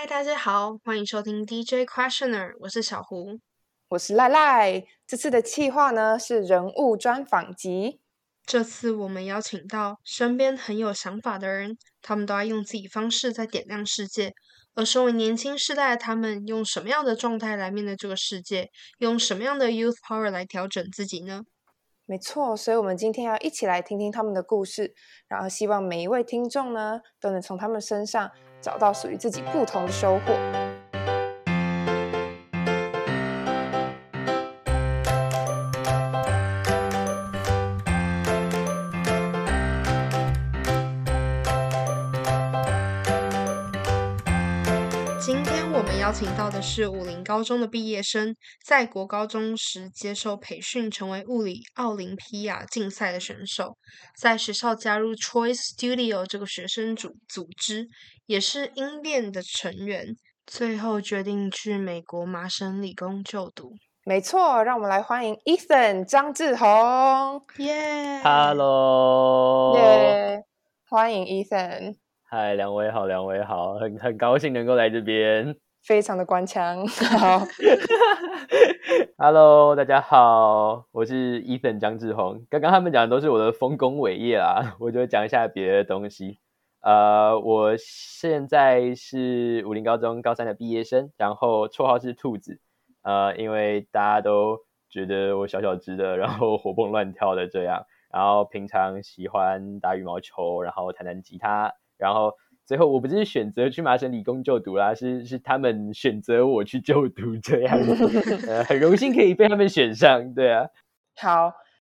[0.00, 3.38] 嗨，大家好，欢迎收听 DJ Questioner，我是小胡，
[3.90, 4.82] 我是赖赖。
[5.06, 8.00] 这次的企划呢是人物专访集。
[8.46, 14.32] 这次我们邀请到身边很有想法的人，他们都在用自己方式在点亮世界。
[14.74, 18.70] 而身为年轻世代的他们，用什么样的状态来面对这个世界？
[19.00, 21.42] 用什么样的 youth power 来调整自己呢？
[22.06, 24.94] 没错，所以我们今天要一起来听听他们的故事，
[25.28, 28.30] 然后希望每一位听众呢，都能从他们身上
[28.60, 30.69] 找到属于自己不同的收获。
[46.20, 53.78] 请到的是武林高中的毕业生，在国高中时接受培训，成为物理奥林匹亚竞赛的选手，
[54.20, 57.88] 在学校加入 Choice Studio 这个学生组组织，
[58.26, 60.08] 也是英辩的成员，
[60.44, 63.72] 最后决定去美国麻省理工就读。
[64.04, 66.68] 没错，让我们来欢迎 Ethan 张志宏。
[67.56, 70.42] 耶，Hello，耶，
[70.86, 71.94] 欢迎 Ethan。
[72.28, 75.56] 嗨，两位好，两位好，很很高兴能够来这边。
[75.82, 77.40] 非常的官腔，好，
[79.16, 82.44] Hello，大家好，我是 Ethan 张志宏。
[82.50, 86.38] 刚刚他们讲的都是我的丰功伟业啦， 我就讲一下别的东西。
[86.82, 92.60] 呃，我现在是武林高中高三的毕业生，然后绰号是兔子。
[93.02, 94.58] 呃，因为大家都
[94.90, 102.34] 觉得我小小只的，然后活蹦乱跳的这样，然后平常喜欢打羽毛球，然后弹弹吉他，然后。
[102.70, 107.76] 最后我不是选择去麻省理工就读啦，是是他们选择我去就读这样，
[108.46, 110.68] 呃，很荣幸可以被他们选上，对啊。
[111.16, 111.52] 好，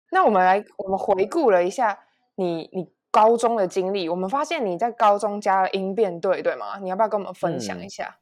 [0.09, 1.99] 那我们来，我们回顾了一下
[2.37, 6.79] 你你高中的经历，我们发现你在高中加了音辩队，对吗？
[6.79, 8.17] 你要不要跟我们分享一下？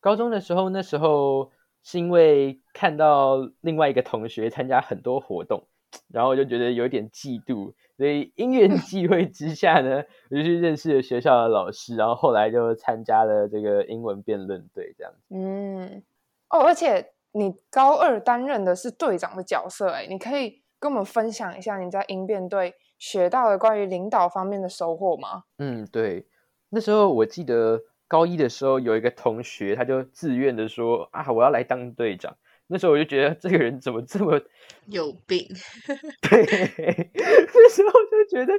[0.00, 1.52] 高中的时候，那时候
[1.84, 5.68] 是因为看到另外一个同学参加很多活动。
[6.12, 15.18] 然后我就觉得有点嫉妒，所以因缘际会之下呢，我就去认识了学校的老师，然后后来就参加了这个英文辩论队，这样子。
[15.28, 16.02] 嗯，
[16.48, 25.44] 哦，而且你高二担任的是队长的角色，哎，你可以跟我们分享一下你在英辩队学到的关于领导方面的收获吗？
[25.58, 26.26] 嗯，对，
[26.70, 32.34] 那时候我记得高一的时候有一个同学，他就自愿的说啊，我要来当队长。
[32.72, 34.40] 那时候我就觉得这个人怎么这么
[34.86, 35.44] 有病？
[36.22, 37.10] 对，
[37.52, 38.52] 那时候就觉得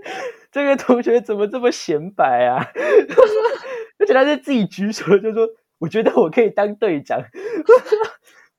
[0.51, 2.61] 这个同学怎么这么显摆啊？
[3.99, 5.47] 而且他是自己举手就说
[5.79, 7.21] ：“我觉得我可以当队长。”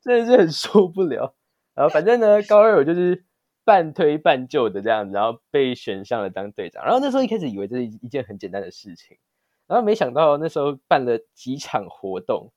[0.03, 1.35] 真的是很受不了。
[1.75, 3.25] 然后反正呢，高二我就是
[3.65, 6.83] 半推半就的这样子，然后被选上了当队长。
[6.83, 9.19] 然后那时候一开始以为这是一件很简单的事情，
[9.67, 12.53] 然后没想到那时候办了几场活动。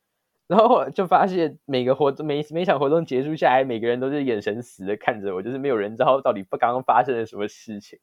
[0.48, 8.00] 然后就发现每个活动每每场活动结束下来，每个人都是眼神死的看着我，就是没有人知道到底不刚刚发生了什么事情。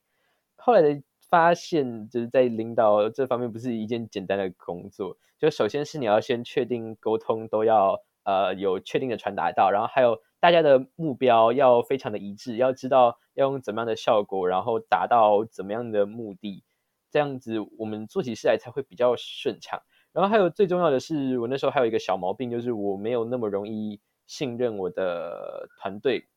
[0.57, 5.17] 后来的发现，就是在领导这方面不是一件简单的工作。
[5.39, 16.63] 就首先是你要先确定沟通都要呃有确定的传达到，然后还有大家的目标要非常的一致，要知道要用怎么样的效果，然后达到怎么样的目的，
[17.11, 19.83] 这样子我们做起事来才会比较顺畅。
[20.13, 26.29] 然后还有最重要的是，我那时候还有一个小毛病，就是我没有那么容易信任我的团队。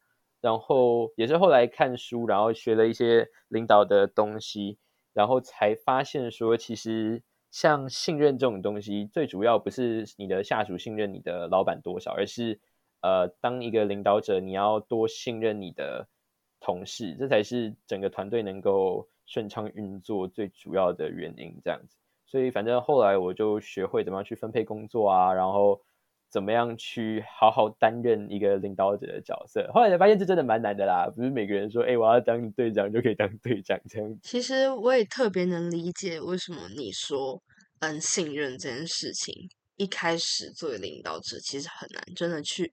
[0.42, 4.78] 然后也是后来看书，然后学了一些领导的东西，
[5.12, 12.60] 然后才发现说，其实像信任这种东西，最主要不是你的下属信任你的老板多少，而是
[13.02, 16.08] 呃，当一个领导者，你要多信任你的
[16.60, 21.60] 同事，这才是整个团队能够顺畅运作最主要的原因。
[21.64, 21.98] 这样子。
[22.36, 25.80] 所以，反正后来我就学会怎么样去分配工作啊，然后
[26.30, 29.72] 怎么样去好好担任一个领导者的角色。
[29.74, 34.20] 后来才发现，这真的蛮难的啦，不是每个人说“哎，我要当队长”就可以当队长这样。
[34.22, 37.42] 其实我也特别能理解为什么你说
[37.80, 39.34] “嗯，信任”这件事情，
[39.78, 42.70] 一开始作为领导者其实很难真的去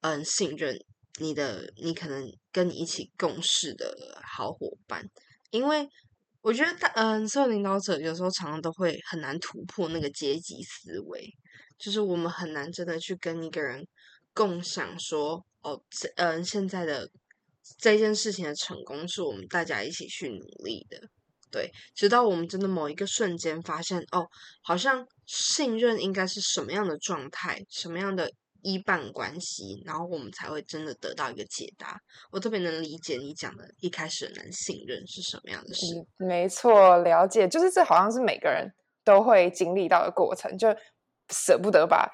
[0.00, 0.74] 嗯信任
[1.20, 3.94] 你的，你可能跟你一起共事的
[4.24, 5.10] 好伙伴，
[5.50, 5.86] 因为。
[6.40, 11.28] 我觉得，大嗯，所有领导者有时候常常都会很难突破那个阶级思维，
[11.78, 13.86] 就是我们很难真的去跟一个人
[14.32, 17.10] 共享说，哦，这嗯，现在的
[17.78, 21.00] 这件事情的成功是我们大家一起去努力的，
[21.50, 24.26] 对，直到我们真的某一个瞬间发现，哦，
[24.62, 28.30] 好像信任应该是什么样的状态，什么样的。
[28.62, 32.00] 一半关系，然后我们才会真的得到一个解答。
[32.30, 35.86] 我特别能理解你讲的，一开始很难信任是什么样的事。
[36.16, 38.68] 没错，了解，就是这好像是每个人
[39.04, 40.68] 都会经历到的过程，就
[41.30, 42.10] 舍不得把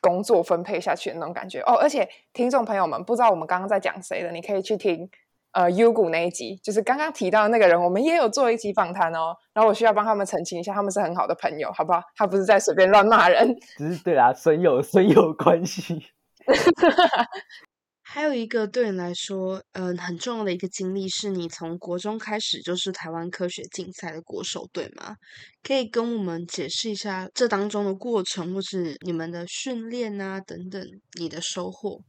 [0.00, 1.74] 工作分配下去的那种感觉哦。
[1.74, 5.08] 而且听众朋友们，不知道我们刚刚在讲谁的，你可以去听
[5.54, 9.34] 呃 U 股那一集，就是刚刚提到的那个人，我们也有做一集访谈哦。
[9.52, 12.02] 然后我需要帮他们澄清一下，他们是很好的朋友，好不好？
[12.16, 16.04] 他不是在随便乱骂人，只是对啊，损友损友关系。
[18.06, 25.16] 还有一个对你来说，嗯，很重要的一个经历，是你从国中开始就是台湾科学竞赛的国手，对吗？
[25.64, 30.80] 可以跟我们解释一下这当中的过程，或是你们的训练啊等等，
[31.18, 32.02] 你的收获。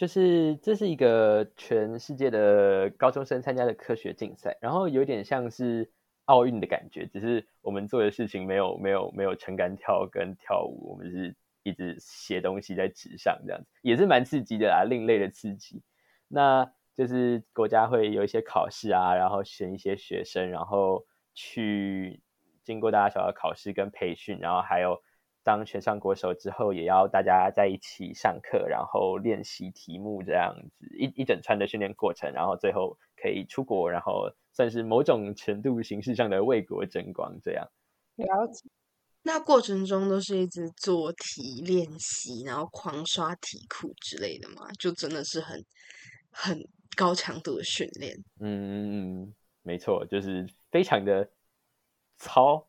[0.00, 5.90] 就是这是一个全世界的高中生参加的科学竞赛，然后有点像是
[6.24, 11.36] 奥运的感觉，只是我们做的事情没有没有没有撑杆跳跟跳舞，我们是。
[11.62, 15.82] 一直写东西在纸上，这样子也是蛮刺激的啊，另类的刺激。
[16.26, 21.04] 那就是国家会有一些考试啊，然后选一些学生，然后
[21.34, 22.22] 去
[22.64, 25.02] 经过大大小小考试跟培训，然后还有
[25.50, 37.66] 当选上国手之后，也要大家在一起上课，然后练习题目这样子一一整串的训练过程，然后最后可以出国，然后算是某种程度形式上的为国争光这样。
[38.14, 38.70] 了解。
[39.24, 45.64] 那过程中都是一直做题练习，然后狂刷题库之类的嘛，就真的是很
[46.30, 46.64] 很
[46.96, 48.16] 高强度的训练。
[48.38, 51.28] 嗯，没错，就是非常的
[52.18, 52.68] 操，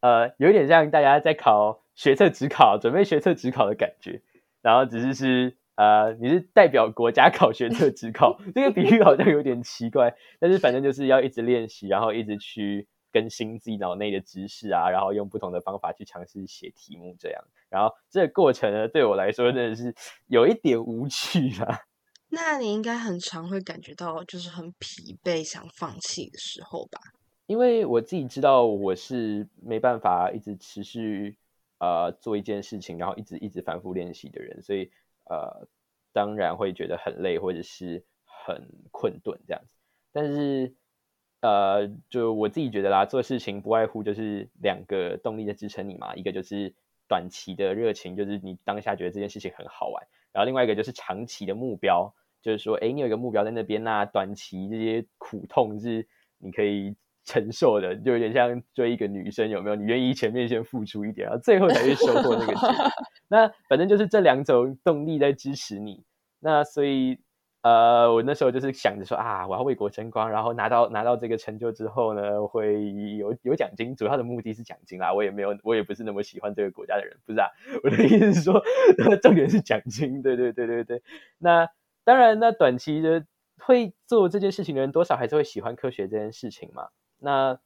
[0.00, 4.22] 呃，有点像大家在考学测职考，准备学测职考的感觉。
[4.62, 12.86] 然后只是是呃，你是代表国家考学测职考， 这个比喻好像有点奇怪，但是反正就是要一直练习，然后一直去。
[13.14, 19.94] 更新自己脑内的知识啊，然后用不同的方法去尝试写题目，这样，然后这个过程呢，对我来说真的是
[20.26, 21.78] 有一点无趣啊。
[22.30, 26.98] 那你应该很常会感觉到就是很疲惫、想放弃的时候吧？
[27.46, 31.36] 因为我自己知道我是没办法一直持续
[31.78, 34.90] 呃做一件事情，然后一直一直反复练习的人，所以
[35.24, 35.68] 呃
[36.12, 39.76] 当然会觉得很累或者是很困顿这样子，
[40.12, 40.74] 但是。
[41.46, 46.74] 呃，就我自己觉得啦，做事情不外乎就是两个动力在支撑你嘛，一个就是
[47.06, 59.76] 短期的热情，就是你当下觉得这件事情很好玩，然后另外一个就是长期的目标，就是说，哎，你有一个目标在那边，那短期这些苦痛是你可以承受的，就有点像追一个女生，有没有？
[59.76, 62.68] 你愿意前面先付出一点，然后最后才去收获那个钱。
[63.28, 66.04] 那反正就是这两种动力在支持你，
[66.40, 67.18] 那所以。
[67.66, 75.14] 呃，我那时候就是想着说啊，我要为国争光，然后拿到拿到这个成就之后呢，会有有奖金，主要的目的是奖金啦。
[75.14, 77.48] 我也没有，我也不是那么喜欢这个国家的人，不是啊。
[77.82, 78.62] 我的意思是说，
[79.22, 80.20] 重点是奖金。
[80.20, 81.02] 对对对对对。
[81.38, 81.66] 那
[82.04, 83.24] 当然，那短期的
[83.56, 86.88] 会做这件事情的人，多少还是会喜欢科学这件事情嘛。
[87.24, 87.58] 那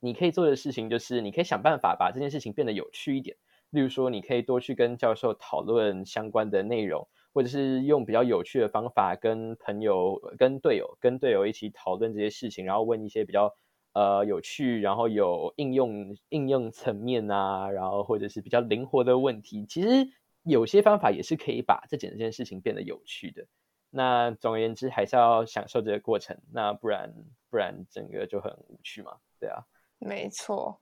[0.00, 3.36] 你可以做的事情就是，你可以想办法把这件事情变得有趣一点。
[3.70, 7.06] 例如说，你可以多去跟教授讨论相关的内容。
[7.34, 13.54] 或者是用比较有趣的方法跟朋友、跟队友、跟队友一起讨论这些事情，然后问一些比较
[13.94, 19.64] 呃有趣，然后有应用应用层面啊，然后或者是比较灵活的问题。
[19.64, 20.10] 其实
[20.42, 23.46] 有些方法也是可以把这整件事情变得有趣的。
[23.88, 27.14] 那总而言之，还是要享受这个过程，那不然
[27.52, 29.12] 不然整个就很无趣嘛。
[29.38, 29.62] 对啊，
[29.98, 30.80] 没错。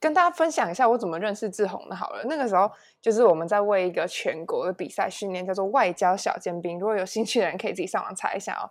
[0.00, 1.94] 跟大家分享一下我怎么认识志宏的。
[1.94, 2.68] 好了，那个时候
[3.00, 6.80] 就是我们在为一个全国的比赛训练，叫做外交小尖兵。
[6.80, 8.66] 如果有兴趣的人，可以自己上网查一下哦。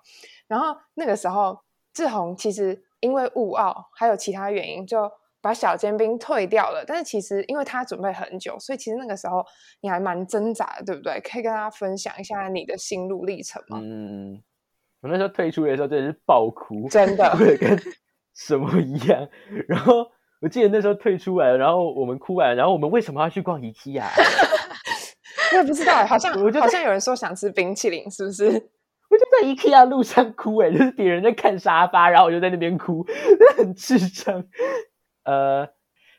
[0.48, 1.58] 然后那个时候，
[1.94, 5.10] 志宏其实因为误奥还有其他原因，就
[5.40, 6.84] 把小尖兵退掉了。
[6.86, 9.46] 但是其实因为他准备很久，所以其实那个时候
[9.82, 11.22] 你还蛮挣扎的，对不对？
[11.22, 13.80] 可以跟大家分享一下你的心路历程吗？
[13.82, 14.42] 嗯，
[15.01, 17.79] 我那时候退出的时候真的是爆哭，真的 跟
[18.34, 19.27] 什么一样。
[19.68, 20.12] 然后。
[20.41, 24.01] 我记得那时候退出来，然后我们哭完，然后我们为什么要去逛 IKEA？
[25.51, 28.46] 我也不知道，好像我好像有人说想吃冰淇淋，是不是？
[29.12, 33.06] 我就在 IKEA 路上哭，哎，就是别人在看沙发，然后我就在那边哭，
[33.58, 34.46] 很智障。
[35.25, 35.68] 呃，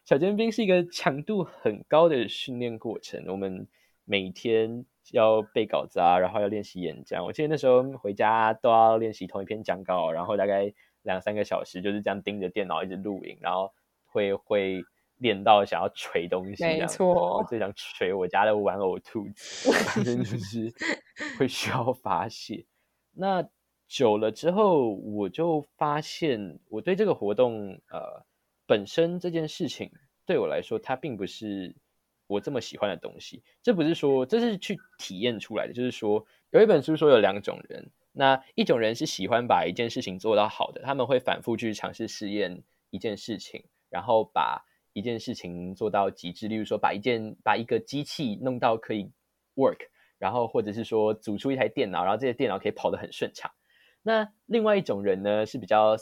[0.04, 3.66] 小尖兵是一个强度很高的训练过程，我们
[4.04, 7.24] 每天要背稿子啊，然后要练习演讲。
[7.24, 13.72] 我记得那时候回家都要练习同一篇讲稿，然后大概两三个小时就是这样盯着电脑一直录影，然后。
[14.12, 14.82] 会会
[15.18, 20.68] 练到想要捶东西，没错，我最想捶我家的玩偶兔子， 反正就是
[21.38, 22.66] 会需要发泄。
[23.12, 23.48] 那
[23.86, 28.26] 久了之后，我就发现我对这个活动，呃，
[28.66, 29.92] 本身这件事情
[30.26, 31.72] 对我来说，它并不是
[32.30, 33.42] 我这么喜欢的东西。
[33.62, 43.64] 这不是说这是去体验出来的，就是说有一本书说有两种人，那一种人是喜欢把一件事情做到好的，他们会反复去尝试试验一件事情。
[43.90, 49.10] 然后把一件事情做到极致，例如说把一件把一个机器弄到可以
[49.56, 49.78] work，
[50.16, 53.50] 然后或者是说组出一台电脑，然后这些电脑可以跑得很顺畅。
[54.02, 55.96] 那另外一种人呢是比较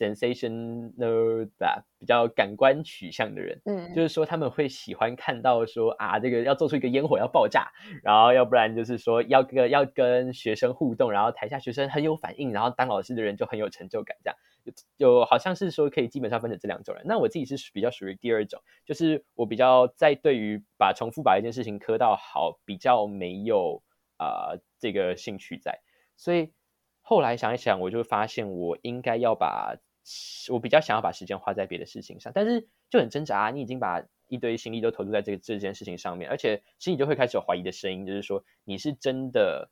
[0.00, 7.70] sensational 吧，比较感官取向的人，嗯，就是说他们会喜欢看到说啊，这个要做出一个烟火要爆炸，
[8.02, 14.36] 然后要不然就是说要跟要跟学生互动，然后台下学生很有反应，然后当老师的人就很有成就感，这样。
[14.62, 17.02] 就就好像是说可以基本上分成这两种人。
[17.06, 23.82] 那我自己是比较属于第二种，就是我比较在对于把重复把一件事情磕到好，比较没有
[24.18, 25.80] 啊、呃这个兴趣在，
[26.14, 26.52] 所以
[27.00, 29.76] 后来想一想，我就发现我应该要把
[30.50, 33.50] 我比较想要把时间花在别的事情上，但是就很挣扎、啊。
[33.50, 39.70] 你已经把一堆心力都投入在这个这件事情上面，而且心里就会开始有怀疑的声音，就是说你是真的，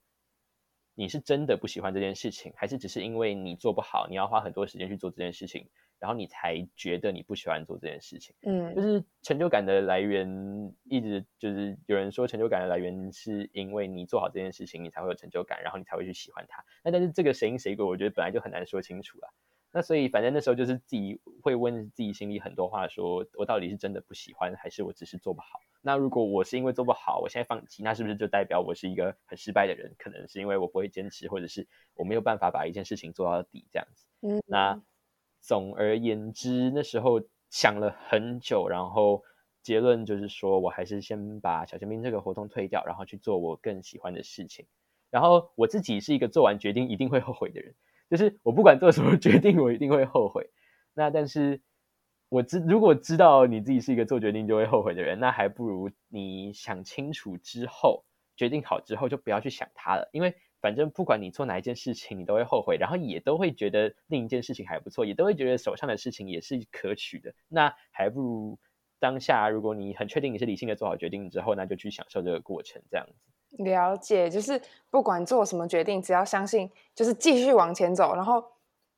[0.94, 5.68] 你是真的不喜欢这件事情，还是只是因为你做不好，你要花很多时间去做这件事情，
[5.98, 8.34] 然后你才觉得你不喜欢做这件事情？
[8.42, 10.28] 嗯就嗯是成就感的来源，
[10.84, 16.64] 一直就是有人说成就感的来源是因为你做好这件事情，你才会有成就感，然后你才会去喜欢它。
[16.84, 19.32] 那但是这个谁因谁果，我觉得本来就很难说清楚了。
[19.70, 25.60] 那所以反正那时候就是自己会问自己心里很多话说，我到底是真的不喜欢，还是我只是做不好？
[25.80, 29.94] 那如果我是因为做不好，我现在放弃，那是不是就代表我是一个很失败的人？
[29.98, 34.06] 可能是因为我不会坚持，或者是我没有办法把一件事情做到底这样子。
[34.22, 34.82] 嗯，那
[35.40, 37.20] 总而言之，那时候
[37.50, 39.22] 想了很久，然后
[39.62, 44.66] 结论就是说我还是先把小尖兵这个活动退掉，然后去做我更喜欢的事情。
[45.10, 47.74] 然后我自己是一个做完决定一定会后悔的人，
[48.10, 50.50] 就是我不管做什么 决定，我一定会后悔。
[50.94, 51.60] 那但是
[52.28, 58.04] 我知如果知道你自己是一个做决定就会后悔的人，那还不如你想清楚之后，
[58.36, 67.32] 决定好之后就不要去想它了，因为反正不管你做哪一件事情，你都会后悔，然后也都会觉得另一件事情还不错，也都会觉得手上的事情也是可取的。
[67.46, 68.58] 那还不如
[68.98, 73.14] 当下，如果你很确定你是理性的做好决定之后，那就去享受这个过程，这样子。
[73.58, 74.60] 了解，就是
[74.90, 78.42] 不管做什么决定，只要相信，就是继续往前走，然后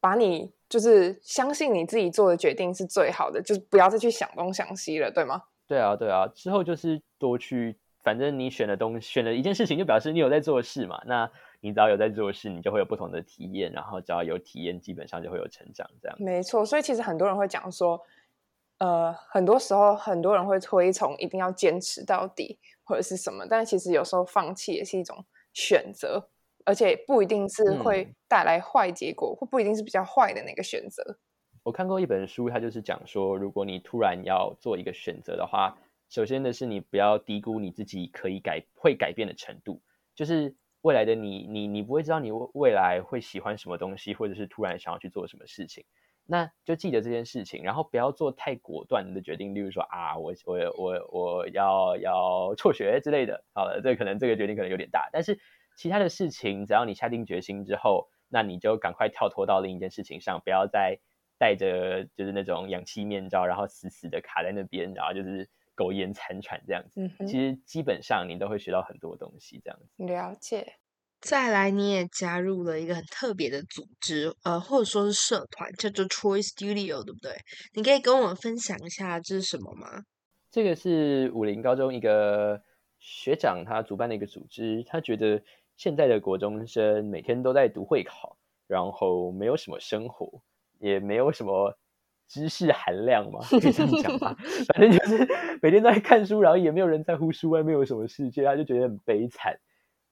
[0.01, 5.43] 把你就是相信你自己做的决定是最好的，就是不要再去想东想西了，对吗？
[5.67, 11.01] 对啊，对啊，之后就是多去，反正你选的东选了一件事情，就表示你有在做事嘛。
[11.07, 16.17] 那你只要有在做事，你就会有不同的体验，然后只要有体验，基本上就会有成长，这样。
[16.19, 18.01] 没错，所以其实很多人会讲说，
[18.81, 26.29] 呃，很多时候很多人会推崇一定要坚持到底或者是什么，但其实有时候放弃也是一种选择，
[26.65, 31.19] 而且不一定是会嗯带来坏结果，或不一定是比较坏的那个选择。
[31.63, 35.77] 我看过一本书，它就是讲说，如果你突然要做一个选择的话，
[36.09, 39.83] 首先的是你不要低估你自己可以改会改变的程度，
[40.15, 45.85] 就是未来的你，你你不会知道你未未来会喜欢什么东西，或者是突然想要去做什么事情，
[46.31, 55.41] 那就记得这件事情，然后不要做太果断的决定，例如说啊，我我我我要要辍学之类的，好了，这可能这个决定可能有点大，但是
[55.77, 61.01] 其他的事情，只要你下定决心之后，那你就赶快跳脱到另一件事情上，不要再
[61.37, 67.11] 戴着就是那种氧气面罩，然后死死的卡在那边，然后就是苟延残喘这样子。
[67.19, 70.05] 嗯，其实基本上你都会学到很多东西，这样子。
[70.05, 70.75] 了解。
[71.21, 77.33] 再来，你也加入了一个很特别的组织，呃，或者说是社团，叫做 Troy Studio，对不对？
[77.75, 80.03] 你可以跟我们分享一下这是什么吗？
[80.51, 82.61] 这个是武林高中一个
[82.99, 85.43] 学长他主办的一个组织，他觉得
[85.77, 90.43] 现在的国中生每天都在读会考，然后没有什么生活，
[90.81, 91.79] 也没有什么
[92.27, 94.35] 知识含量嘛，可以这样讲吧。
[94.73, 95.29] 反正就是
[95.61, 99.55] 每天都在看书，然后也没有人在乎书外面有什么世界，他就觉得很悲惨。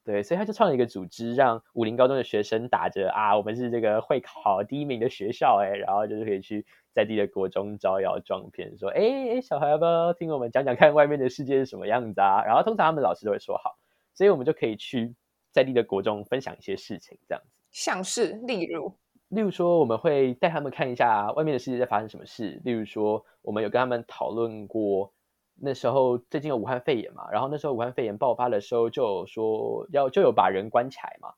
[0.03, 9.01] 对，所以他就创了一个组织，让武林高中的学生打着啊，我们是这个会考第一名的学校，哎，然后就是可以去在地的国中招摇撞骗，说，哎
[9.35, 12.43] 哎，小孩要不要听我们讲讲看外面的世界是什么样子啊？
[12.45, 13.77] 然后通常他们老师都会说好，
[14.13, 15.13] 所以我们就可以去
[15.51, 17.49] 在地的国中分享一些事情，这样子。
[17.71, 18.91] 像是例如，
[19.27, 22.59] 例如说，我们会带他们看一下外面的世界在发生什么事。
[22.63, 25.13] 例如说，我们有跟他们讨论过，
[25.61, 31.33] 那时候最近有武汉肺炎嘛，然后那时候武汉肺炎爆发的时候，就有说要就有把人关起来嘛。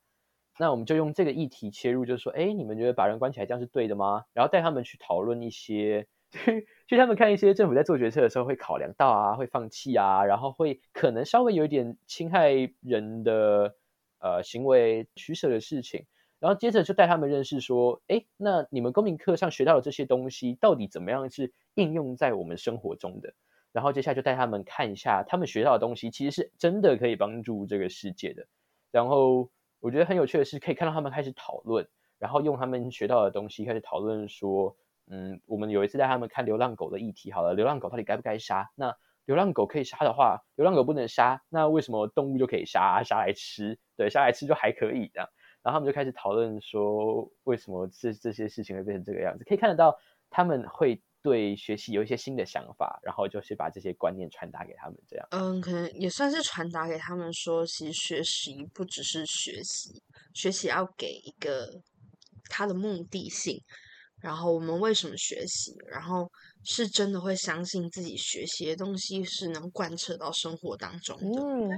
[0.60, 4.25] 那我们就用这个议题切入，就是说，哎，你们觉得把人关起来这样是对的吗？
[4.34, 12.51] 然后带他们去讨论一些， 去去他们看一些政府在做决策的时候会考量到啊，会放弃啊，然后会可能稍微有一点侵害
[12.82, 13.75] 人的
[14.20, 16.06] 呃行为取舍的事情。
[16.40, 23.34] 然后接着就带他们认识说，哎，那你们公民课上学到的这些东西，到底怎么样是应用在我们生活中的？
[23.72, 28.46] 然后接下来就带他们看一下，他们学到的东西其实是真的可以帮助这个世界的。
[28.92, 29.50] 然后
[29.80, 31.88] 我觉得很有趣的是，可以看到他们开始讨论，
[32.20, 34.75] 然后用他们学到的东西开始讨论说，
[35.08, 38.70] 嗯，我们有一次带他们看流浪狗的议题，好了，流浪狗到底该不该杀？
[38.75, 43.80] 那流浪狗可以杀的话，流浪狗不能杀，那为什么动物就可以杀，杀来吃？
[43.96, 45.30] 对，杀来吃就还可以这样。
[45.63, 49.44] 然后他们就开始讨论说，为什么这这些事情会变成这个样子？
[49.46, 49.98] 可以看得到
[50.30, 55.28] 他们会对学习有一些新的想法，然后就是把这些观念传达给他们，这样。
[55.32, 60.01] 嗯，可能也算是传达给他们说，其实学习不只是学习，
[60.34, 61.82] 学习要给一个
[62.50, 63.62] 它的目的性。
[64.20, 65.74] 然后我们为什么学习？
[65.88, 66.32] 然后
[66.63, 71.42] 是真的会相信自己学习的东西是能贯彻到生活当中的。
[71.42, 71.70] 嗯，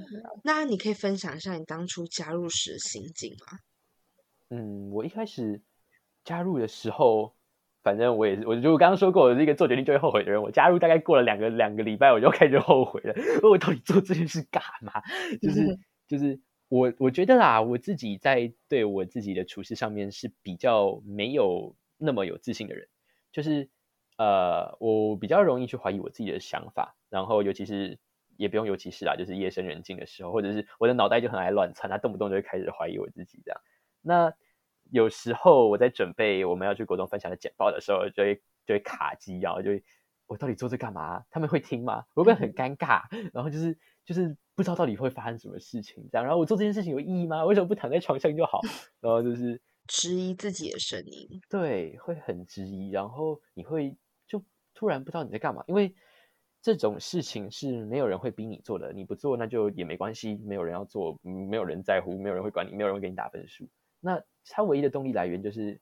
[0.43, 3.59] 那你可以分享一下你当初加入时的心境吗？
[4.49, 5.63] 嗯，我一开始
[6.25, 7.33] 加入的时候，
[7.83, 10.41] 反正我也是，我就刚刚说过，我是一个做决定就会后悔的人。
[10.41, 13.13] 我加入大概过了两个两个礼拜，我就开始后悔了。
[13.43, 14.93] 我到底做这件事干嘛？
[15.41, 21.75] 就是就是我我觉得啦，我自己在对我自己的处事上面是比较没有。
[22.05, 22.89] 那么有自信的人，
[23.31, 23.69] 就是
[24.17, 27.97] 呃，我比较容易去怀疑我自己的想法，然后尤其是
[28.35, 33.61] 也不用尤其是啦，就是夜深人静的时候，或者是我的脑袋就很爱乱窜，他动不动就会开始怀疑我自己这样。
[34.01, 34.33] 那
[34.93, 38.35] 有时候我在准备我们要去国中分享的简报的时候，就会
[38.65, 39.83] 就会卡机啊，就会
[40.27, 41.25] 我到底做这干嘛？
[41.31, 42.05] 他们会听吗？
[42.13, 43.01] 会不会很尴尬？
[43.33, 46.23] 然后就是就是不知道到底会发生什么事情这样。
[46.23, 47.43] 然后我做这件事情有意义吗？
[47.43, 48.61] 为什么不躺在床上就好？
[49.01, 49.59] 然后就是。
[49.85, 54.41] 质疑自己的声音，对，会很质疑，然后你会就
[54.73, 55.93] 突然不知道你在干嘛，因为
[56.61, 63.67] 这种事情是没有人会逼你做的，你不做那就也没关系，没有人要做，没有人在乎，没有人会管你，没有人会给你打分数。
[64.03, 65.79] 那他唯一的动力来源就是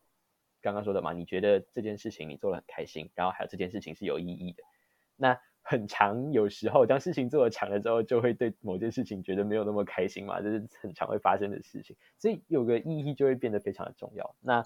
[0.62, 4.64] 刚刚说的嘛，你觉得这件事情你做的很开心，然后还有这件事情是有意义的，
[5.16, 5.40] 那。
[5.64, 11.96] 很长，有时候当事情做的长了之后，就会对某件事情觉得没有那么开心嘛，这是很常会发生的事情。
[12.18, 14.36] 所以有个意义就会变得非常的重要。
[14.42, 14.64] 那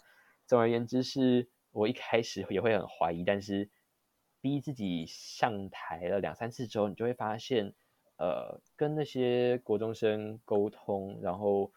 [0.48, 3.70] 总而言之，是我一开始也会很怀疑，但是
[4.40, 7.74] 逼自己上台了两三次之后，你就会发现，
[8.18, 11.74] 呃，跟那些国中生沟通，然后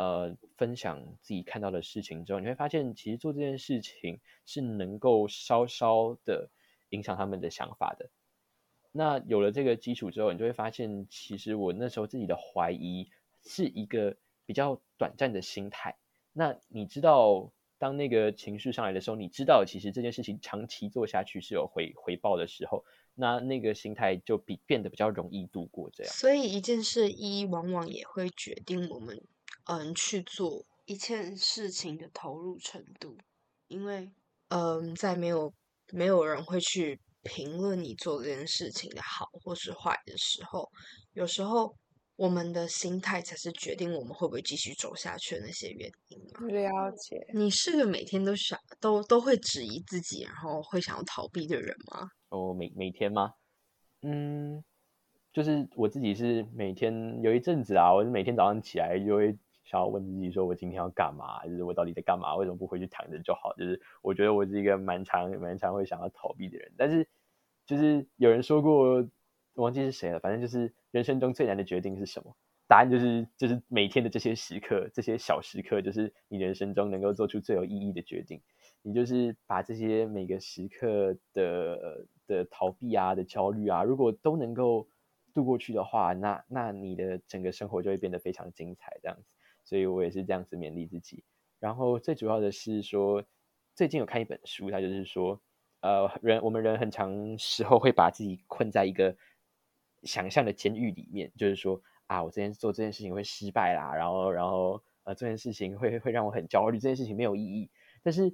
[0.00, 6.48] 呃分享自己看到的事情之后，你会发现，其实做这件事情是能够稍稍的
[6.88, 8.08] 影响他们的想法的。
[8.92, 13.08] 那有了这个基础之后，你就会发现，其实我那时候自己的怀疑
[13.44, 15.96] 是一个比较短暂的心态。
[16.32, 22.84] 那你知道，当那个情绪上来的时候，你知道其实这件事情长期做下去是有回回报的时候，
[23.14, 26.12] 那那个心态就比变得比较容易度过这样。
[26.12, 29.22] 所以一件事一往往也会决定我们
[29.70, 33.16] 嗯去做一件事情的投入程度，
[33.68, 34.10] 因为
[34.48, 35.54] 嗯在没有
[35.92, 37.00] 没有人会去。
[37.22, 40.66] 评论你做这件事情的好或是坏的时候，
[41.12, 41.76] 有时候
[42.16, 46.46] 我们的心态才是决定我们会不会继续走下去的那些原因嘛。
[46.46, 47.22] 了解。
[47.34, 52.08] 你是个每天都想都都会质疑自己，然后会想要逃避的人吗？
[52.30, 53.34] 哦，每每天吗？
[54.00, 54.64] 嗯，
[55.30, 59.38] 就是我自己是每天有一阵子啊，我是每天早上起来就会。
[59.70, 61.46] 想要问自己说，我今天要干嘛？
[61.46, 62.34] 就是我到底在干嘛？
[62.34, 63.54] 为什么不回去躺着就好？
[63.54, 66.72] 就是我觉得我是一个蛮常、蛮常会想要逃避的人。
[66.76, 67.06] 但是，
[67.66, 69.08] 就是有人说过，
[69.54, 70.18] 忘记是谁了。
[70.18, 72.34] 反正就是人生中最难的决定是什么？
[72.66, 78.40] 答案就是，就是每天的这些时刻，这些小时刻，就是你人生中能够做出最有意义的决定。
[78.82, 84.88] 你就是把这些每个时刻的的逃避啊、的焦虑啊，如果都能够
[85.32, 89.24] 度过去的话，那那你的整个生活就会变得非常精彩，这样子。
[89.70, 91.22] 所以我也是这样子勉励自己，
[91.60, 93.24] 然后最主要的是说，
[93.76, 95.40] 最近有看一本书，它就是说，
[95.80, 99.16] 呃，人我们人很长时候会把自己困在一个
[100.02, 107.70] 想象的监狱里面，就是说啊，我之前做这件事情会失败啦，然后然后呃，这件事情会会让我很焦虑，这件事情没有意义。
[108.02, 108.28] 但是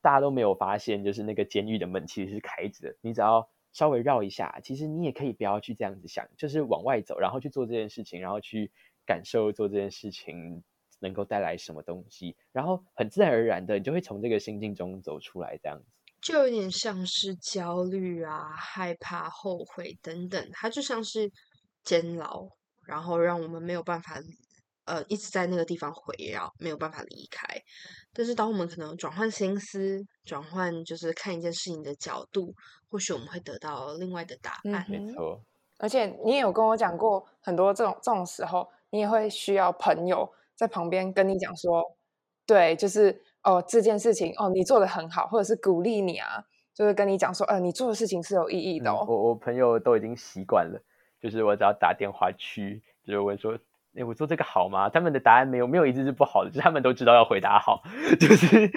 [0.00, 8.72] 大家都没有发现，就是那个监狱的门其实是开着的，你只要稍微绕一下，其实你也可以不要去这样子想，就是往外走，然后去做这件事情，然后去
[9.06, 10.64] 感受做这件事情。
[11.00, 15.84] 能够带来什么东西，然后很自然而然的，你就会从这个心境中走出来，这样子，
[16.22, 21.30] 就有点像是焦虑啊、害怕、后悔等等，它就像是
[21.82, 22.46] 监牢，
[22.86, 24.20] 然后让我们没有办法，
[24.84, 27.46] 呃，一直在那个地方回绕，没有办法离开。
[28.12, 32.52] 但是，当我们可能转换心思，转换就是看一件事情的角度，
[32.90, 34.84] 或许我们会得到另外的答案。
[34.90, 35.40] 没错，
[35.78, 40.30] 而且你也有跟我讲过很多这种这种时候，你也会需要朋友。
[40.60, 41.96] 在旁边跟你讲说，
[42.46, 46.44] 对，就是哦，这件事情哦，你做的很好，或者是鼓励你啊，
[46.74, 49.06] 就是跟你讲说，呃，你做的事情是有意义的哦。
[49.08, 50.78] 我我朋友都已经习惯了，
[51.18, 53.58] 就是我只要打电话去，就是问说
[53.96, 54.90] 哎，我做这个好吗？
[54.90, 57.82] 他们的答案没有没有一次是不好的，就是他们都知道要回答好，
[58.20, 58.70] 就是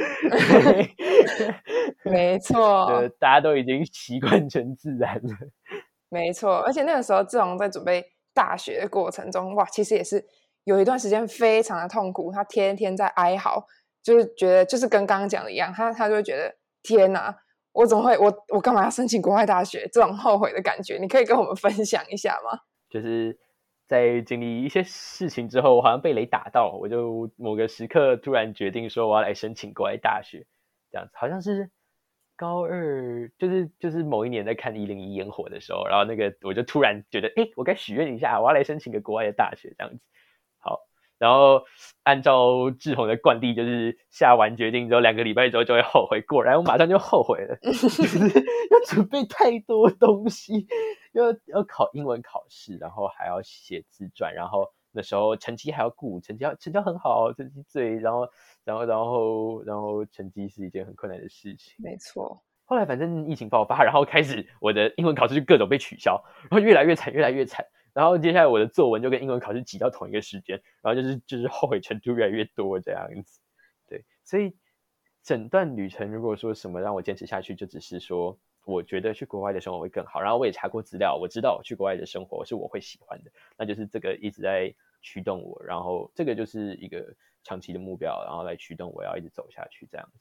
[2.09, 5.35] 没错，呃，大家都已经习惯成自然了。
[6.07, 10.25] 没错，而且那个时候志宏在准备大学的过程中，哇，其实也是
[10.63, 13.65] 有一段时间非常的痛苦，他天天在哀嚎，
[14.01, 17.35] 就是觉得就是跟刚刚讲的一样，他他就会觉得天哪，
[17.73, 19.89] 我怎么会我我干嘛要申请国外大学？
[19.91, 22.59] 这种后悔的感觉，你可以跟我们分享一下吗？
[22.89, 23.37] 就是
[23.87, 30.45] 在经历一些事情之后，我好像被雷打到，我就某个时刻突然决定说我要来申请国外大学，
[30.91, 31.69] 这样子好像是
[32.37, 39.99] 高二，就是就是某一年在看一零一烟火的时候，然后那个我就突然觉得，哎，我该许愿一下，我要来申请个国外的大学，这样子。
[41.23, 41.63] 好，然后
[42.03, 48.01] 按照志宏的惯例，就是下完决定之后两个礼拜之后就会后悔，果然我马上就后悔了， 就是
[48.69, 50.67] 要准备太多东西。
[51.13, 58.27] 要要考英文考试，然后还要写自传，然后那时候成绩还要顾，成绩要成绩很好，成绩最，然后
[58.63, 61.75] 然后然后然后成绩是一件很困难的事情。
[61.77, 62.41] 没错。
[62.65, 67.63] 后来反正疫情爆发，然后开始我的英文考试就各种被取消，然后越来越惨，越来越惨。
[67.93, 73.39] 然后接下来我的作文就跟英文考试挤到同一个时间，然后就是就是后悔程度越来越多这样子。
[73.87, 74.55] 对，所以
[75.23, 78.37] 整段旅程如果说什么让我坚持下去，就只是说。
[78.65, 90.19] 我觉得去国外的生活会更好，然后我也查过资料，我知道去国外的生活是我会喜欢的，那就是这个一直在驱动我，然后这个就是一个长期的目标，然后来驱动我要一直走下去这样子。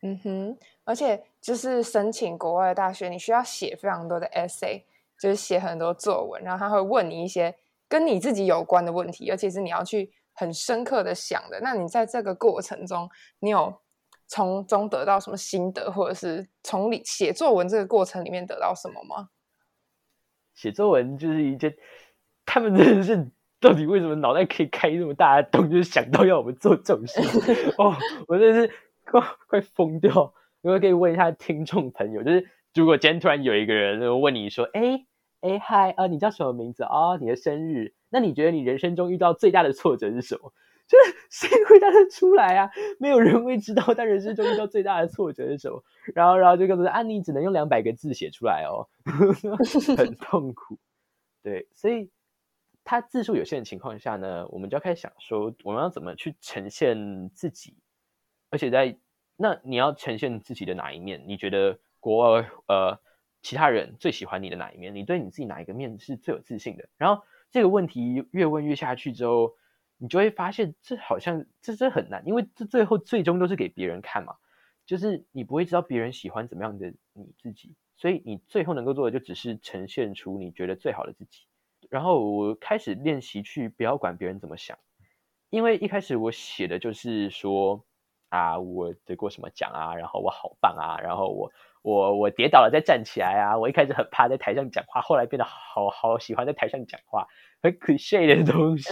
[0.00, 4.82] 嗯哼，而且就是申请国外的大学，你需要写非常多的 essay，
[5.20, 7.54] 就是写很多作文，然后他会问你一些
[7.88, 11.60] 跟你自己有关的问题，而且是你要去很深刻的想的。
[11.60, 13.08] 那你在这个过程中，
[13.40, 13.80] 你有？
[14.26, 19.28] 从中得到什么心得，或者是从里写作文这个过程里面得到什么吗？
[20.54, 21.76] 写作文就是一件，
[22.46, 27.20] 他们真的是到底为什么脑袋可以开这么大的洞，就是想到要我们做这种事
[27.76, 27.94] 哦，
[28.26, 28.72] 我真的是
[29.04, 30.10] 快快疯掉。
[30.62, 35.06] 如果可以问一下听众朋友，就是如果今天突然有一个人问你说：“哎
[35.42, 37.16] 哎嗨啊，你叫什么名字啊？
[37.20, 37.94] 你的生日？
[38.08, 40.52] 那你觉得你人生中遇到最大的挫折是什么？”
[40.86, 42.70] 就是谁回答得出来啊？
[42.98, 45.82] 没有人会知道他人生中遇到最大的挫折是什么。
[46.14, 48.84] 然后，然后就告诉他：“啊，你只能用两百个字写出来哦，
[49.96, 50.76] 很痛苦。”
[51.42, 52.10] 对，所以
[52.82, 57.76] 他字数有限的情况下呢，我们就要开始想说，我们要怎么去呈现自己？
[58.50, 58.98] 而且在
[59.36, 61.22] 那你要呈现自己的哪一面？
[61.26, 61.78] 你觉得
[62.12, 63.00] 国呃
[63.42, 64.94] 其他人最喜欢你的哪一面？
[64.94, 66.88] 你对你自己哪一个面是最有自信的？
[66.96, 69.56] 然后这个问题越问越下去之后。
[69.96, 74.34] 你就会发现，这好像这这很难，因为这最后最终都是给别人看嘛，
[74.84, 81.46] 就是你不会知道别人喜欢怎么样的你自己，所以你最后能够做的就只是呈现出你觉得最好的自己。
[81.88, 84.76] 然后我开始练习去不要管别人怎么想，
[85.48, 87.86] 因为一开始我写的就是说
[88.30, 91.52] 啊，我得过什么奖啊，然后我好棒啊，然后我
[91.84, 97.26] 我我跌倒了再站起来啊，我一开始很怕在台上讲话，后来变得好好喜欢在台上讲话。
[97.62, 98.90] 很 cliche 的东西，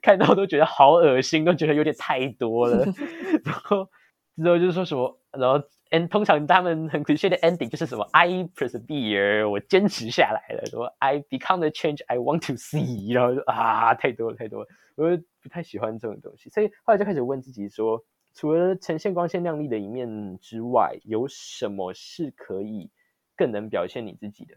[0.00, 2.84] 看到都觉得好恶心，都觉得有点太多了。
[3.44, 3.88] 然后
[4.36, 5.58] 之后就是说什么，然后
[5.90, 12.54] and 通常他们很 cliche 的 ending 就是什么 I persevere，我坚持下来了，什么 I become the change I want to
[12.54, 18.02] see，然后就啊太多了太多了，我就不太喜欢这种东西，所以后来就开始问自己说，
[18.34, 22.90] 除了呈现光鲜亮丽的一面之外，有什么是可以
[23.36, 24.56] 更能表现你自己的？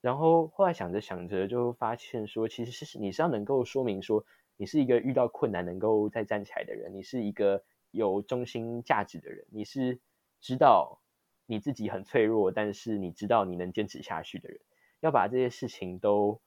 [0.00, 4.24] 然后后来想着想着，就发现说，其实是你是要能够说明说，
[4.56, 10.00] 你是一个遇到困难能够再站起来的人，你是一个有中心价值的人，你是
[10.40, 11.00] 知道
[11.44, 14.60] 你自己很脆弱，但是你知道你能坚持下去的人，
[15.00, 16.40] 要把这些事情都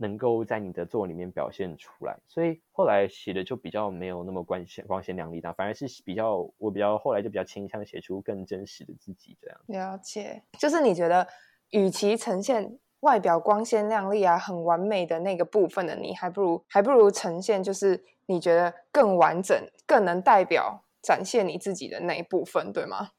[0.00, 2.18] 能够在你的作文里面表现出来。
[2.26, 9.60] 所以后来写的就比较没有那么光鲜光鲜亮丽的，反而是比较我比较后来就比较倾向写出更真实的自己这样。
[9.66, 11.28] 了解，就是你觉得
[11.70, 12.78] 与其呈现。
[13.00, 23.12] 外表光鲜亮丽啊，很完美的那个部分的你，还不如还不如呈现，就是你觉得更完整、更能代表展现你自己的那一部分，对吗？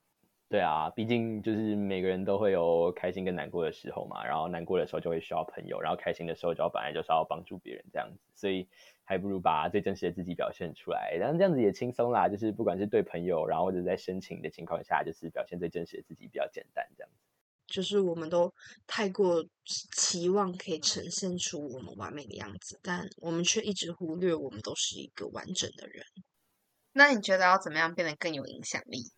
[0.51, 4.21] 对啊，毕竟就是每个人都会有开心跟难过的时候嘛。
[4.25, 8.67] 然后难过的时候就会需要朋友，然后开心的时候就要本来就是要帮助别人这样子，所以
[9.05, 11.15] 还不如把最真实的自己表现出来。
[11.17, 17.17] 然后这样子也轻松啦，就是不管是对朋友，然后或者在深情的情况下，就是表现最真实的自己比较简单这样子。
[17.67, 18.53] 就是我们都
[18.85, 26.03] 太过期望可以呈现出我们完美的样子，但我们却一直忽略我们都是一个完整的人。
[26.91, 29.13] 那你觉得要怎么样变得更有影响力？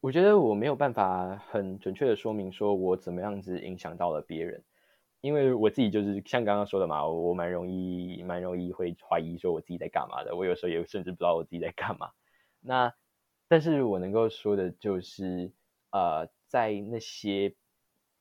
[0.00, 4.62] 我觉得我没有办法很准确的说明说我怎么样子影响到了别人，
[5.20, 12.10] 因为我自己就是像刚刚说的嘛，我蛮容易蛮容易会怀疑说我自己在干嘛的，我有时候也甚至不知道我自己在干嘛。
[12.60, 12.92] 那
[13.48, 15.50] 但是我能够说的就是，
[15.90, 17.54] 呃，在那些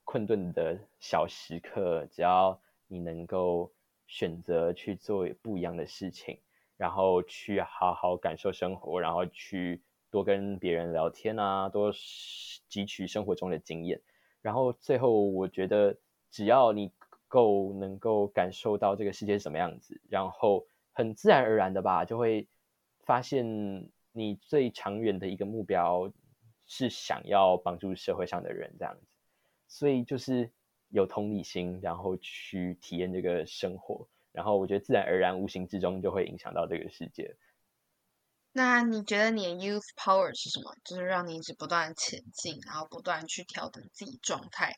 [0.06, 3.72] 困顿的小时刻，只要你能够
[4.08, 6.40] 选择去做不一样的事情，
[6.78, 9.82] 然后去好好感受生活，然后去
[10.16, 14.00] 多跟别人聊天啊，多汲取生活中的经验，
[14.42, 15.98] 然后最后我觉得，
[16.32, 16.90] 只要你
[17.28, 22.48] 够能够感受到这个世界是什么样子，然后很自然而然的吧，就会
[23.04, 23.92] 发现。
[24.18, 26.10] 你最长远的一个目标
[26.66, 29.06] 是想要帮助社会上的人这样子，
[29.68, 30.50] 所以就是
[30.88, 37.36] 有同理心，然后去体验这个生活，然后我觉得自然而然、无形之中就会影响到这个世界。
[38.58, 40.74] 那你觉得你的 youth power 是什么？
[40.86, 44.74] 就是让你一直不断前进，然后不断去调整自己状态，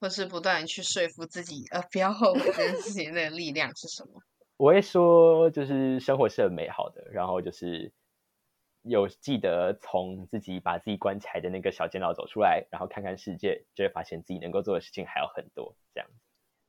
[0.00, 4.22] 或是不断去说服自己呃不要后悔这件事情的力量是什么？
[4.56, 7.92] 我会说，就是生活是很美好的，然后就是。
[8.84, 15.76] 有记得从自己把自己关起来的那个小监牢走出来，然后看看世界，就会发现自己能够做的事情还有很多。
[15.92, 16.16] 这样子。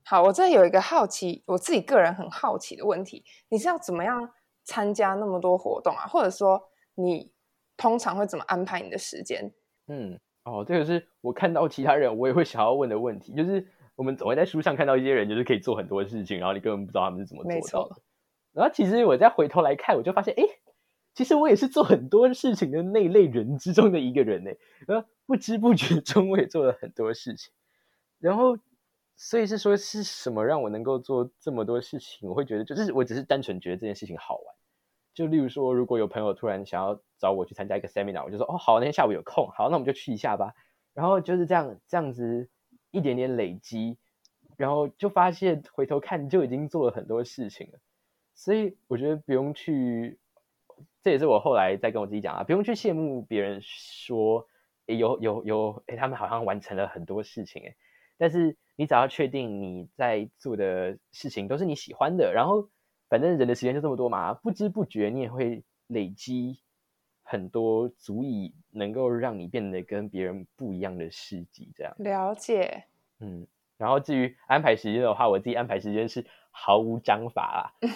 [0.04, 4.30] 好，我这有一个好奇，我自己个人很好奇的问题：你是要怎么样
[4.64, 6.06] 参加那么多活动啊？
[6.06, 6.62] 或者说，
[6.94, 7.30] 你
[7.76, 9.52] 通常会怎么安排你的时间？
[9.88, 18.02] 嗯，哦，这个是我看到其他人我也会想要问的问题，就是我们总会在书上看到一些人，就是可以做很多事情，然后你根本不知道他们是怎么做到的。
[18.52, 20.44] 然后其实我再回头来看，我就发现，哎。
[21.14, 24.50] 其实我也是做很多事情的那类人之中的一个人呢，
[24.88, 27.52] 呃，不知不觉中我也做了很多事情，
[28.18, 28.56] 然后，
[29.24, 32.28] 所以是说是什么让我能够做这么多事情？
[32.28, 34.54] 我会觉得就是我只是单纯觉得这件事情好玩，
[35.14, 40.52] 就例如说，如果有朋友突然想要找我去参加一个 seminar，我就说哦好，那天下午有空，好，那我们就去一下吧。
[40.92, 42.50] 然后就是这样这样子
[42.90, 43.96] 一点点累积，
[44.56, 47.78] 然后就发现回头看就已经做了很多事情了，
[48.34, 50.18] 所以我觉得不用去。
[51.00, 54.48] 这也是我后来再跟我自己讲啊，不用去羡慕别人说
[54.86, 57.76] 有有有，哎，他们好像完成了很多事情，哎，
[58.18, 62.68] 但是你只要确定你在做的事情都是你喜欢的，然后
[63.08, 66.58] 反正人的时间就这么多嘛，不知不觉你也会累积
[67.22, 72.86] 很多足以能够让你变得跟别人不一样的事迹，这样了解，
[73.20, 73.46] 嗯，
[73.78, 77.88] 然后至于安排时间的话，我自己安排时间是毫无章法啦，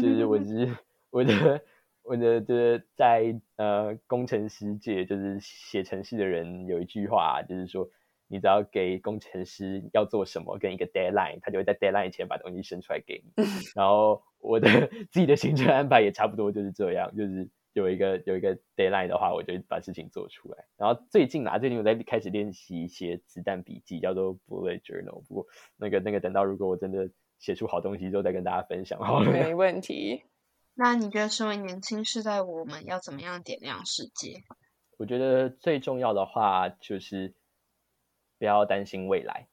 [0.00, 0.76] 就是我只是
[1.10, 1.60] 我的。
[2.04, 7.86] 我觉得在呃工程师界，就是写程序的人有一句话，就是说，
[8.28, 13.44] 你只要给工程师要做什么跟一个 deadline，他就会在 deadline 前把东西生出来给你。
[13.74, 14.68] 然后我的
[15.10, 20.64] 自己的行程安排也差不多就是这样，就是有一个有一个 deadline 的话，我就把事情做出来。
[20.76, 25.22] 然后最近啊，最近我在开始练习写子弹笔记，叫做 bullet journal。
[25.26, 28.98] 不过那个那个等到如果我真的写出好东西之后，再跟大家分享。
[29.24, 30.24] 没 问题。
[30.74, 34.42] 那你觉得身为年轻世代，我们要怎么样点亮世界？
[34.96, 37.34] 我觉得最重要的话就是
[38.38, 39.46] 不要担心未来，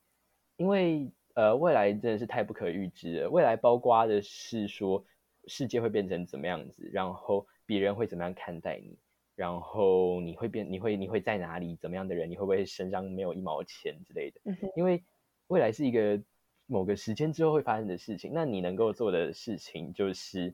[0.57, 3.29] 因为呃，未来真的是太不可预知了。
[3.29, 5.03] 未来包括的是说
[5.47, 8.97] 世界会变成怎么样子，然后别人会怎么样看待你，
[9.35, 14.41] 然后你会变，你会你会在哪里，怎么样的人，你会不会身上没有一毛钱之类的？
[14.75, 15.03] 因为
[15.47, 16.21] 未来是一个
[16.65, 20.53] 某个时间之后会发生的事情，那你能够做的事情就是。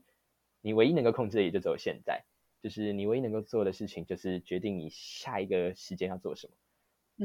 [0.64, 2.22] 你唯一能够控制的也就只有现在，
[2.62, 6.54] 就是你唯一能够做的事情，就是决定你下一个时间要做什么。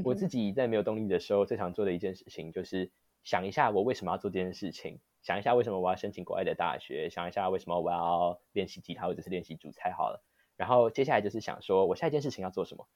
[0.04, 2.92] 我自己在没有动力的时候，最常做的一件事情，就是
[3.24, 10.24] 想一下我为什么要做这件事情，想一下为什么我要申请国外的大学，想一下为什么我要练习吉他或者是练习煮菜好了。
[10.56, 12.88] 然后接下来就是想说我下一件事情要做什么，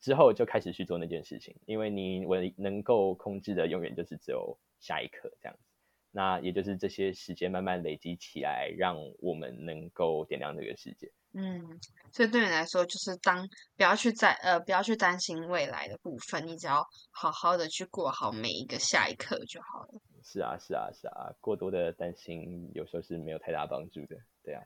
[0.00, 5.64] 之后就开始去做那件事情，因为你我能够控制的永远就是只有下一刻这样子。
[6.10, 11.12] 那也就是这些时间慢慢累积起来，让我们能够点亮这个世界。
[11.38, 11.78] 嗯，
[12.12, 13.46] 所以对你来说，就是当
[13.76, 20.00] 不要去在呃不要去担心未来的部分，你只要好好的去过好每一个下一刻就好了。
[20.24, 24.16] 是啊，是啊，是啊，过多的担心有时候是没有太大帮助的。
[24.42, 24.62] 对啊。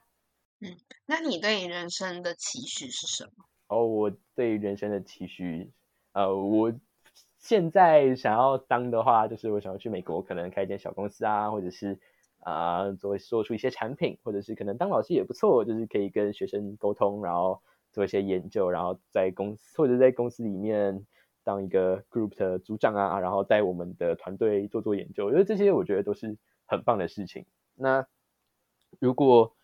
[0.60, 3.44] 嗯，那你对人生的期许是什么？
[3.66, 5.72] 哦，我对人生的期许，
[6.12, 6.72] 呃，我。
[7.38, 11.98] 现在想要当的话，就是我想要去美国，可能开一间小公司啊，或者是
[12.40, 21.06] 啊做做出一些产品，或者是可能当老师也不错，就是可以跟学生沟通，然后做一些研究，然后在公司或者在公司里面
[21.44, 27.46] 当一个 group 的组长啊，然后带我们的团队做做研究，因为这些我觉得都是很棒的事情。
[27.74, 28.06] 那
[28.98, 29.54] 如果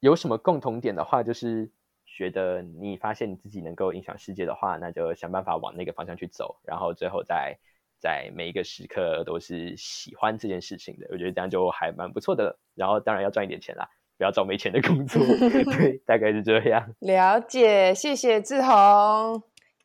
[0.00, 1.70] 有什么共同点的话，就是。
[2.10, 7.58] 觉得你发现你自己能够影响世界的话，那就想办法往那个方向去走，然后最后再
[8.00, 11.06] 在每一个时刻都是喜欢这件事情的。
[11.10, 12.58] 我觉得这样就还蛮不错的。
[12.74, 15.20] 然后当然要赚一点钱啦，不要找没钱的工作。
[15.76, 16.94] 对，大概是这样。
[17.00, 19.42] 了解，谢谢志宏，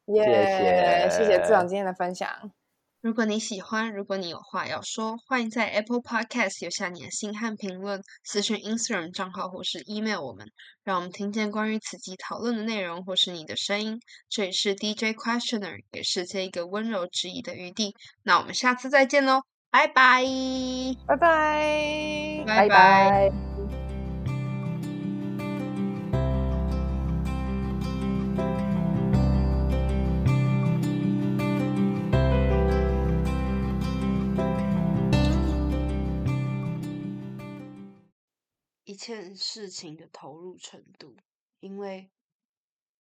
[0.08, 2.30] 谢，谢谢谢志宏今天的分享。
[3.04, 10.48] 如果你喜欢，如果你有话要说，欢迎在 Apple Podcast 留下你的心和评论，私讯 Instagram 账号或是 email 我们，
[10.86, 14.00] 让我们听见关于此集讨论的内容或是你的声音。
[14.30, 17.94] 这里是 DJ Questioner，给世界一个温柔质疑的余地。
[18.24, 20.24] 那我们下次再见喽，拜拜，
[21.06, 23.53] 拜拜，拜拜。
[39.04, 41.18] 件事情的投入程度，
[41.60, 42.10] 因为